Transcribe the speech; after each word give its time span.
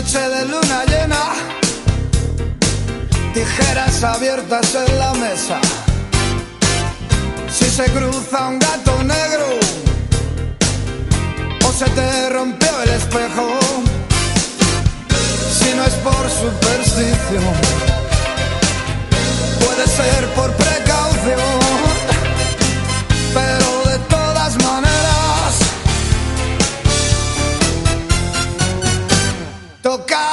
noche 0.00 0.18
de 0.18 0.44
luna 0.46 0.84
llena, 0.86 1.22
tijeras 3.34 4.02
abiertas 4.02 4.74
en 4.74 4.98
la 4.98 5.12
mesa. 5.12 5.60
Si 7.52 7.66
se 7.66 7.84
cruza 7.84 8.48
un 8.48 8.58
gato 8.58 9.02
negro 9.02 9.46
o 11.66 11.72
se 11.72 11.84
te 11.90 12.30
rompió 12.30 12.82
el 12.82 12.90
espejo, 12.90 13.46
si 15.58 15.74
no 15.76 15.84
es 15.84 15.94
por 16.06 16.30
superstición, 16.30 17.54
puede 19.60 19.86
ser 19.86 20.24
por 20.34 20.50
precaución. 20.52 21.59
tocar. 29.90 30.29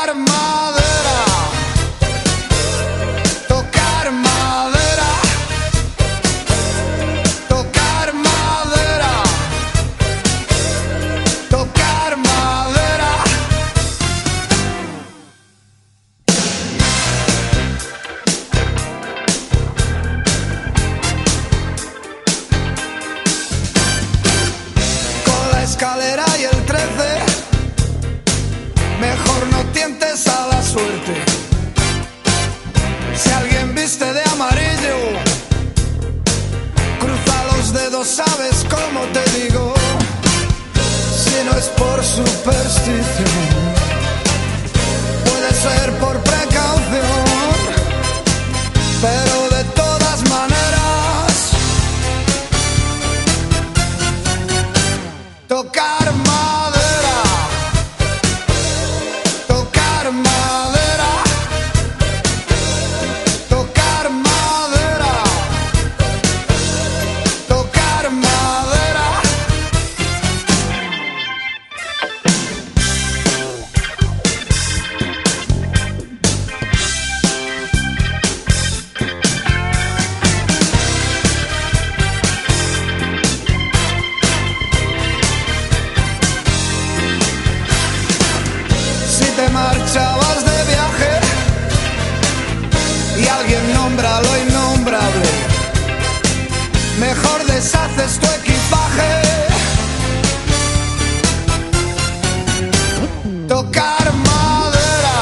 Tocar 103.77 104.11
madera, 104.11 105.17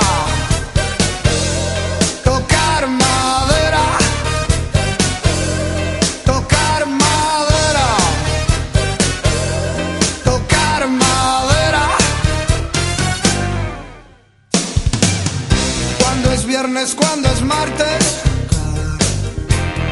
tocar 2.24 2.88
madera, 2.88 3.84
tocar 6.24 6.86
madera, 6.88 7.88
tocar 10.24 10.88
madera, 10.88 11.84
cuando 16.00 16.32
es 16.32 16.46
viernes, 16.46 16.96
cuando 16.96 17.28
es 17.28 17.42
martes, 17.42 18.22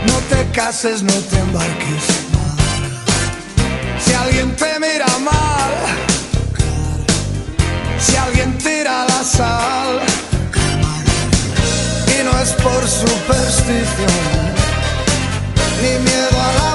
no 0.07 0.17
te 0.29 0.49
cases, 0.51 1.03
no 1.03 1.11
te 1.11 1.37
embarques 1.37 2.05
más, 2.31 4.05
si 4.05 4.13
alguien 4.13 4.55
te 4.55 4.79
mira 4.79 5.07
mal. 5.19 5.52
sal. 9.23 10.01
Y 12.07 12.23
no 12.23 12.39
es 12.39 12.51
por 12.51 12.87
superstición 12.87 14.43
ni 15.81 15.99
miedo 15.99 16.41
a 16.41 16.53
la 16.61 16.72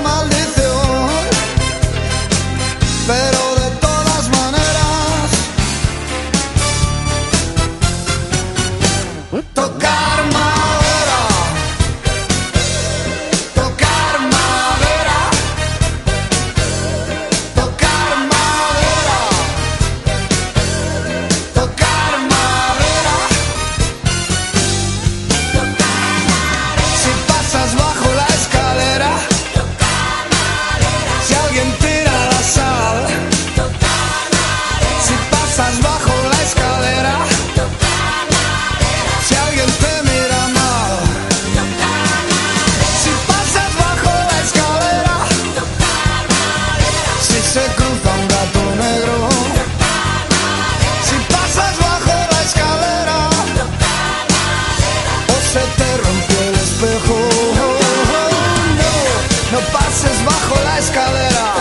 escalera. 60.78 61.54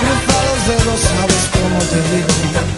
Cruza 0.00 0.38
los 0.46 0.66
dedos, 0.66 1.00
sabes 1.00 1.48
cómo 1.52 1.78
te 1.78 2.16
digo. 2.16 2.75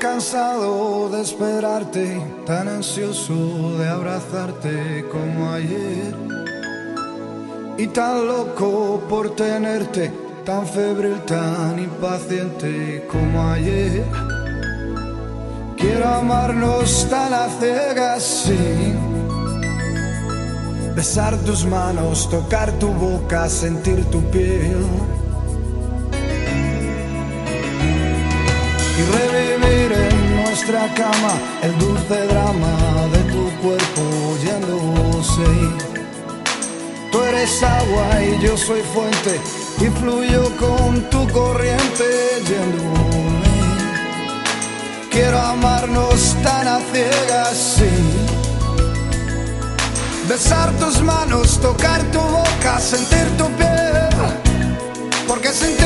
Cansado 0.00 1.10
de 1.10 1.20
esperarte, 1.20 2.22
tan 2.46 2.68
ansioso 2.68 3.76
de 3.76 3.86
abrazarte 3.86 5.04
como 5.12 5.52
ayer. 5.52 6.14
Y 7.76 7.86
tan 7.88 8.26
loco 8.26 9.02
por 9.10 9.36
tenerte, 9.36 10.10
tan 10.46 10.66
febril, 10.66 11.20
tan 11.26 11.78
impaciente 11.78 13.06
como 13.10 13.46
ayer. 13.50 14.06
Quiero 15.76 16.08
amarnos 16.08 17.06
tan 17.10 17.34
a 17.34 17.48
ciegas, 17.60 18.22
sí. 18.22 18.94
Besar 20.96 21.36
tus 21.44 21.66
manos, 21.66 22.26
tocar 22.30 22.72
tu 22.78 22.88
boca, 22.88 23.50
sentir 23.50 24.02
tu 24.06 24.22
piel. 24.30 25.09
El 31.62 31.78
dulce 31.78 32.26
drama 32.26 33.08
de 33.12 33.18
tu 33.32 33.50
cuerpo 33.60 34.36
yéndose. 34.40 35.50
Tú 37.10 37.20
eres 37.22 37.62
agua 37.62 38.22
y 38.22 38.40
yo 38.40 38.56
soy 38.56 38.80
fuente 38.94 39.40
y 39.80 39.86
fluyo 39.98 40.44
con 40.58 41.10
tu 41.10 41.28
corriente 41.32 42.04
yéndome. 42.48 43.40
Quiero 45.10 45.40
amarnos 45.40 46.36
tan 46.44 46.68
a 46.68 46.78
ciegas, 46.92 47.56
sí. 47.76 47.90
Besar 50.28 50.70
tus 50.78 51.02
manos, 51.02 51.58
tocar 51.60 52.00
tu 52.12 52.20
boca, 52.20 52.78
sentir 52.78 53.26
tu 53.36 53.46
piel, 53.56 54.08
porque 55.26 55.48
sin 55.48 55.76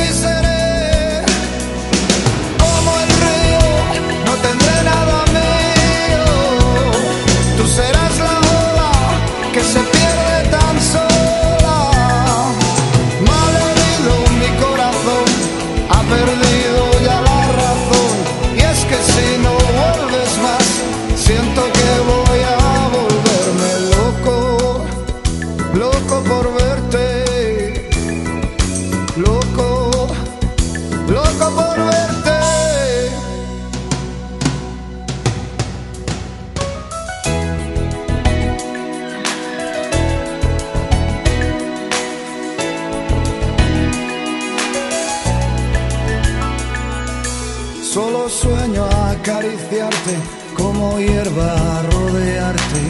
Solo 47.95 48.27
sueño 48.27 48.83
acariciarte 48.83 50.17
como 50.53 50.99
hierba 50.99 51.81
rodearte, 51.93 52.81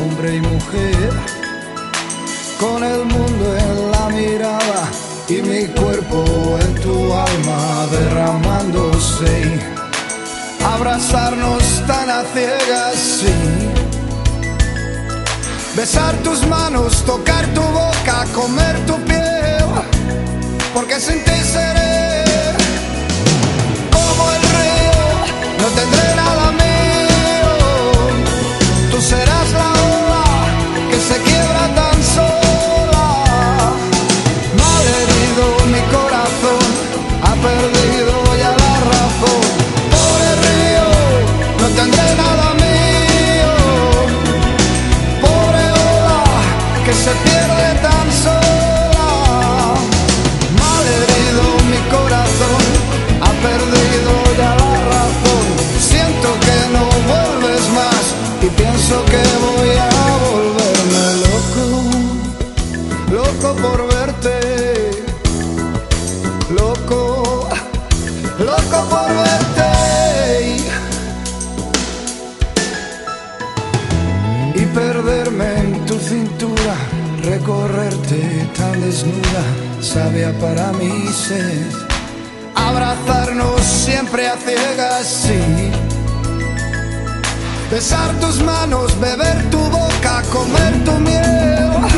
hombre 0.00 0.36
y 0.36 0.40
mujer, 0.40 1.12
con 2.58 2.82
el 2.82 3.04
mundo 3.04 3.56
en 3.58 3.90
la 3.90 4.08
mirada 4.08 4.88
y 5.28 5.42
mi 5.42 5.66
cuerpo 5.66 6.24
en 6.62 6.74
tu 6.76 7.12
alma 7.12 7.86
derramándose. 7.90 9.60
Abrazarnos 10.64 11.62
tan 11.86 12.08
a 12.08 12.24
ciegas, 12.32 12.94
sí. 12.96 13.34
Besar 15.76 16.14
tus 16.22 16.46
manos, 16.46 17.04
tocar 17.04 17.44
tu 17.48 17.60
boca, 17.60 18.24
comer 18.34 18.86
tu 18.86 18.96
piel, 19.04 19.62
porque 20.72 20.98
sin 20.98 21.22
Abrazarnos 82.54 83.60
siempre 83.60 84.28
a 84.28 84.36
ciegas, 84.36 85.06
sí. 85.06 85.70
Besar 87.70 88.12
tus 88.20 88.42
manos, 88.42 88.98
beber 89.00 89.50
tu 89.50 89.58
boca, 89.58 90.22
comer 90.32 90.84
tu 90.84 90.92
miel. 91.00 91.93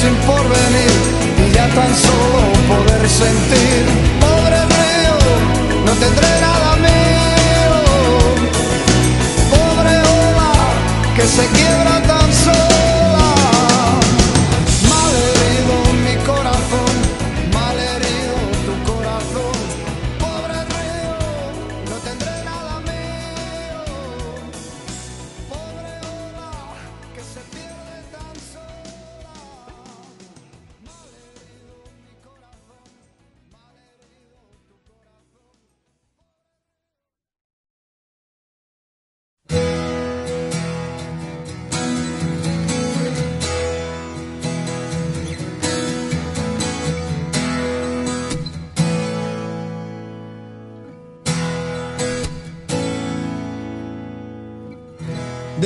Sin 0.00 0.14
porvenir 0.26 1.48
y 1.48 1.52
ya 1.52 1.66
tan 1.74 1.94
solo 1.94 2.55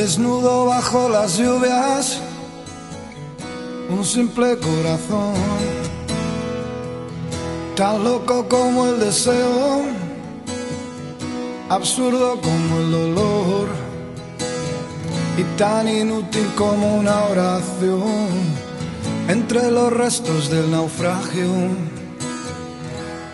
Desnudo 0.00 0.64
bajo 0.64 1.11
las 1.11 1.37
lluvias, 1.37 2.23
un 3.90 4.02
simple 4.02 4.57
corazón, 4.57 5.35
tan 7.76 8.02
loco 8.02 8.49
como 8.49 8.87
el 8.87 8.99
deseo 8.99 9.83
absurdo 11.69 12.40
como 12.40 12.78
el 12.78 12.90
dolor 12.90 13.69
y 15.37 15.42
tan 15.59 15.87
inútil 15.87 16.50
como 16.57 16.97
una 16.97 17.25
oración 17.25 18.30
entre 19.28 19.71
los 19.71 19.92
restos 19.92 20.49
del 20.49 20.71
naufragio. 20.71 21.52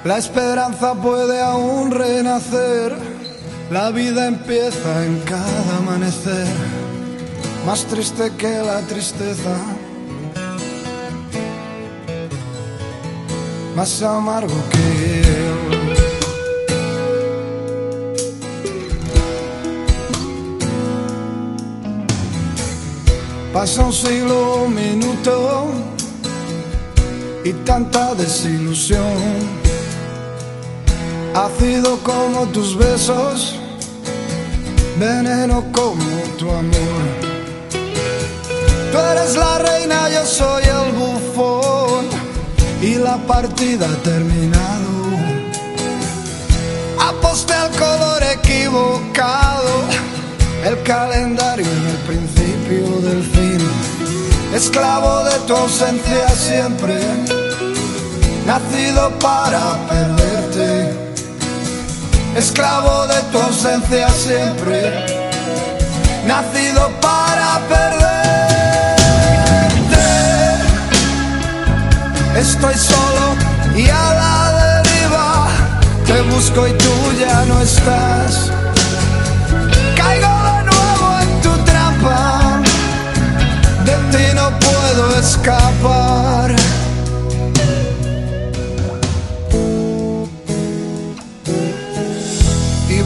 La 0.02 0.18
esperanza 0.18 0.94
puede 0.94 1.40
aún 1.40 1.92
renacer, 1.92 3.15
la 3.70 3.90
vida 3.90 4.28
empieza 4.28 5.04
en 5.04 5.18
cada 5.20 5.76
amanecer, 5.78 6.46
más 7.66 7.85
triste 7.87 8.30
que 8.38 8.58
la 8.58 8.80
tristeza, 8.82 9.56
más 13.75 14.02
amargo 14.02 14.54
que 14.70 15.20
él. 15.20 15.96
Pasa 23.52 23.85
un 23.85 23.92
siglo, 23.92 24.64
un 24.66 24.75
minuto 24.75 25.66
y 27.42 27.52
tanta 27.64 28.14
desilusión. 28.14 29.55
Ácido 31.37 31.99
como 32.02 32.47
tus 32.47 32.76
besos, 32.76 33.55
veneno 34.99 35.64
como 35.73 36.23
tu 36.38 36.50
amor. 36.50 37.02
Tú 38.90 38.99
eres 38.99 39.37
la 39.37 39.59
reina, 39.59 40.09
yo 40.09 40.25
soy 40.25 40.64
el 40.64 40.93
bufón 40.93 42.07
y 42.81 42.95
la 42.95 43.19
partida 43.26 43.87
ha 43.87 44.02
terminado. 44.02 44.93
Aposté 46.99 47.52
al 47.52 47.71
color 47.73 48.23
equivocado, 48.23 49.75
el 50.64 50.83
calendario 50.85 51.66
en 51.66 51.87
el 51.87 51.99
principio 52.09 53.00
del 53.09 53.23
fin 53.23 53.97
esclavo 54.55 55.25
de 55.25 55.38
tu 55.47 55.55
ausencia 55.55 56.28
siempre, 56.31 56.99
nacido 58.47 59.11
para 59.19 59.76
perderte, 59.87 60.65
esclavo 62.37 63.07
de 63.07 63.21
tu 63.33 63.38
ausencia 63.40 64.09
siempre, 64.11 65.07
nacido 66.26 66.90
para 67.00 67.61
perderte. 67.69 67.97
Estoy 72.38 72.75
solo 72.75 73.35
y 73.75 73.88
a 73.88 74.14
la 74.21 74.83
deriva, 74.83 75.49
te 76.07 76.21
busco 76.35 76.66
y 76.66 76.73
tú 76.73 77.12
ya 77.19 77.45
no 77.47 77.61
estás. 77.61 78.50
Caigo 79.97 80.28
de 80.50 80.62
nuevo 80.71 81.21
en 81.23 81.40
tu 81.40 81.52
trampa 81.64 82.61
de 83.85 83.95
ti 84.12 84.25
no 84.35 84.50
puedo 84.59 85.19
escapar. 85.21 86.65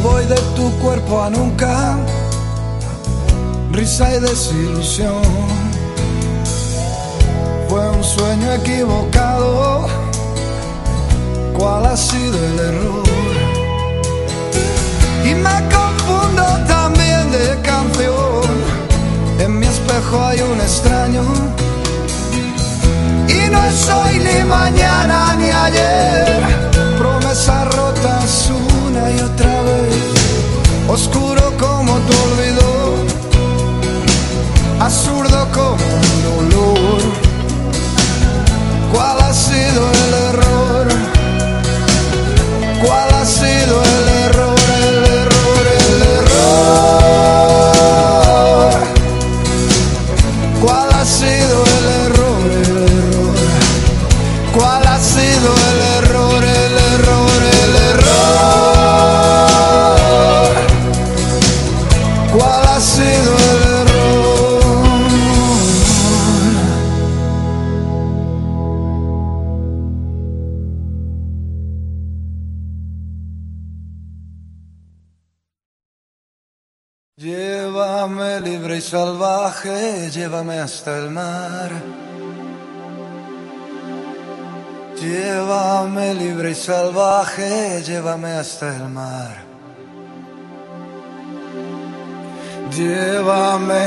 Voy 0.02 0.24
de 0.26 0.36
tu 0.56 0.70
cuerpo 0.78 1.22
a 1.22 1.30
nunca, 1.30 1.96
risa 3.72 4.14
y 4.14 4.20
desilusión. 4.20 5.22
Fue 7.68 7.88
un 7.88 8.02
sueño 8.02 8.52
equivocado, 8.54 9.86
¿cuál 11.56 11.86
ha 11.86 11.96
sido 11.96 12.36
el 12.36 12.58
error? 12.58 13.04
Y 15.24 15.34
me 15.34 15.56
confundo 15.76 16.44
también 16.66 17.30
de 17.30 17.60
canción 17.62 17.90
en 19.38 19.58
mi 19.58 19.66
espejo 19.66 20.24
hay 20.24 20.40
un 20.40 20.60
extraño 20.60 21.22
y 23.28 23.50
no 23.50 23.64
es 23.64 23.88
hoy 23.88 24.18
ni 24.18 24.44
mañana 24.44 25.36
ni 25.38 25.50
ayer. 25.50 26.79
Oscuro 30.90 31.39
salvaje, 78.90 80.10
llévame 80.10 80.58
hasta 80.58 80.98
el 80.98 81.10
mar. 81.10 81.70
Llévame 85.00 86.14
libre 86.14 86.50
y 86.50 86.54
salvaje, 86.56 87.82
llévame 87.86 88.32
hasta 88.32 88.74
el 88.74 88.88
mar. 88.88 89.34
Llévame 92.76 93.84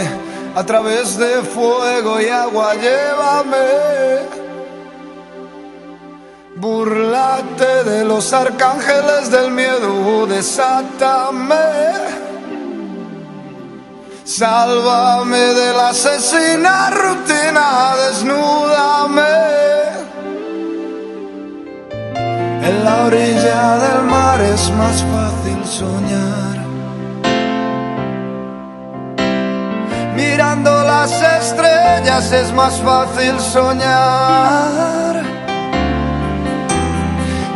a 0.56 0.64
través 0.64 1.18
de 1.18 1.42
fuego 1.56 2.22
y 2.22 2.30
agua, 2.30 2.74
llévame. 2.76 3.68
Burlate 6.56 7.84
de 7.84 8.06
los 8.06 8.32
arcángeles 8.32 9.30
del 9.30 9.52
miedo, 9.52 10.28
desátame. 10.28 12.23
Sálvame 14.25 15.38
de 15.38 15.74
la 15.74 15.89
asesina 15.89 16.89
rutina, 16.92 17.94
desnúdame. 18.08 19.22
En 22.63 22.84
la 22.86 23.03
orilla 23.03 23.77
del 23.80 24.03
mar 24.03 24.39
es 24.39 24.72
más 24.72 25.03
fácil 25.12 25.65
soñar. 25.65 26.58
Mirando 30.15 30.72
las 30.84 31.12
estrellas 31.42 32.32
es 32.32 32.53
más 32.53 32.80
fácil 32.80 33.38
soñar. 33.42 35.22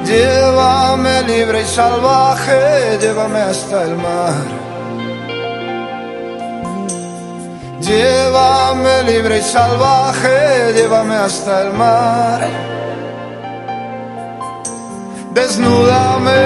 Llévame 0.04 1.24
libre 1.24 1.62
y 1.62 1.66
salvaje, 1.66 2.98
llévame 3.00 3.40
hasta 3.40 3.84
el 3.84 3.96
mar. 3.96 4.67
Llévame 7.88 9.04
libre 9.04 9.38
y 9.38 9.42
salvaje, 9.42 10.74
llévame 10.76 11.16
hasta 11.16 11.62
el 11.62 11.72
mar. 11.72 12.42
Desnúdame, 15.34 16.42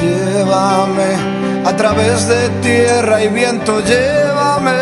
llévame 0.00 1.10
a 1.64 1.76
través 1.76 2.26
de 2.26 2.48
tierra 2.60 3.22
y 3.22 3.28
viento, 3.28 3.80
llévame. 3.80 4.80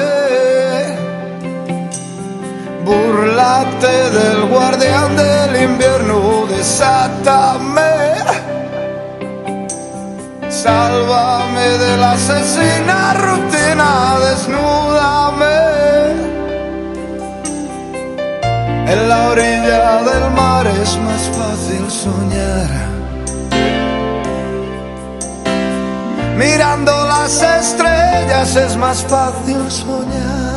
Burlate 2.86 4.10
del 4.18 4.48
guardián 4.48 5.14
del 5.14 5.62
invierno, 5.62 6.46
desátame. 6.48 7.71
Sálvame 10.62 11.68
de 11.76 11.96
la 11.96 12.12
asesina 12.12 13.14
rutina, 13.14 14.16
desnúdame. 14.20 15.58
En 18.92 19.08
la 19.08 19.28
orilla 19.30 20.02
del 20.04 20.30
mar 20.30 20.64
es 20.68 20.96
más 20.98 21.22
fácil 21.36 21.90
soñar. 21.90 22.70
Mirando 26.36 26.92
las 27.08 27.42
estrellas 27.42 28.54
es 28.54 28.76
más 28.76 29.02
fácil 29.02 29.68
soñar. 29.68 30.51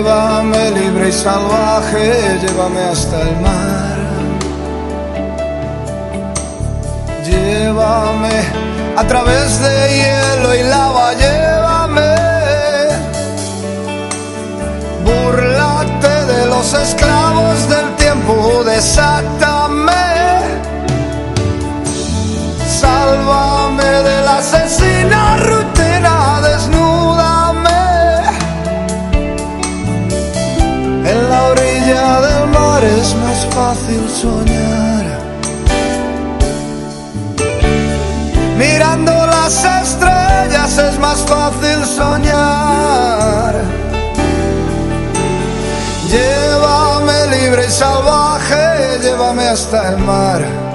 Llévame 0.00 0.70
libre 0.70 1.08
y 1.08 1.12
salvaje, 1.12 2.38
llévame 2.40 2.80
hasta 2.80 3.20
el 3.20 3.40
mar. 3.40 3.98
Llévame 7.24 8.36
a 8.96 9.04
través 9.06 9.60
de 9.60 9.74
hielo 9.96 10.54
y 10.54 10.62
lava, 10.62 11.12
llévame. 11.14 12.14
Burlate 15.04 16.14
de 16.32 16.46
los 16.46 16.72
esclavos 16.72 17.68
del 17.68 17.94
tiempo, 17.96 18.62
desátame. 18.64 19.92
Sálvame 22.80 23.84
de 23.84 24.22
la 24.22 24.38
asesina 24.38 24.69
rutina, 25.48 26.40
desnúdame. 26.40 27.82
En 31.10 31.30
la 31.30 31.42
orilla 31.52 32.20
del 32.26 32.46
mar 32.50 32.82
es 32.84 33.14
más 33.16 33.46
fácil 33.54 34.02
soñar. 34.22 35.04
Mirando 38.58 39.12
las 39.26 39.64
estrellas 39.82 40.78
es 40.78 40.98
más 40.98 41.18
fácil 41.32 41.84
soñar. 41.86 43.54
Llévame 46.10 47.26
libre 47.36 47.66
y 47.66 47.70
salvaje, 47.70 48.98
llévame 49.02 49.44
hasta 49.48 49.90
el 49.90 49.98
mar. 49.98 50.69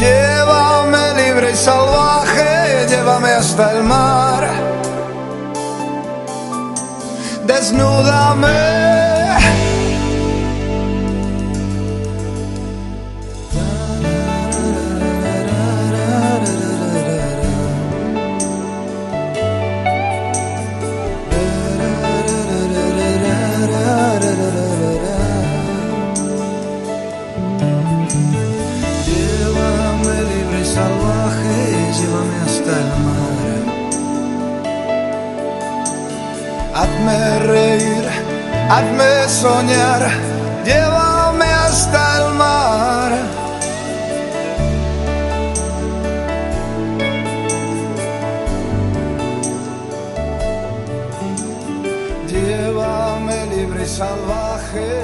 Llévame 0.00 1.12
libre 1.14 1.50
y 1.52 1.56
salvaje, 1.56 2.86
llévame 2.88 3.32
hasta 3.32 3.72
el 3.72 3.84
mar. 3.84 4.48
Desnúdame. 7.46 8.89
Llévame 32.10 32.36
hasta 32.44 32.72
el 32.80 32.88
mar. 33.06 33.46
Hazme 36.74 37.38
reír, 37.40 38.04
hazme 38.68 39.28
soñar, 39.28 40.02
llévame 40.64 41.44
hasta 41.44 42.00
el 42.18 42.34
mar. 42.34 43.12
Llévame 52.28 53.46
libre 53.54 53.82
y 53.84 53.86
salvaje, 53.86 54.99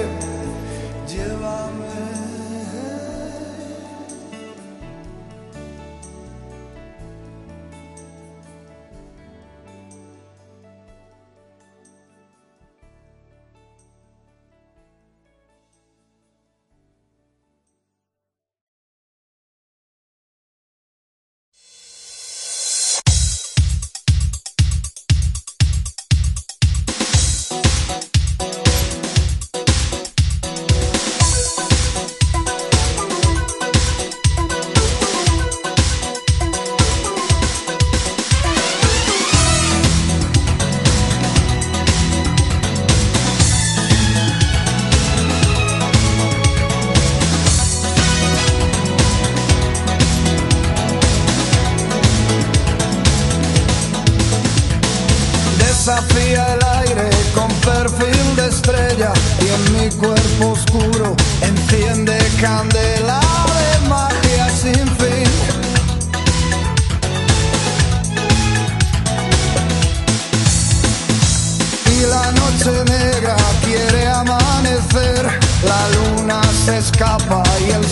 escapa 76.86 77.42
y 77.66 77.70
el 77.70 77.85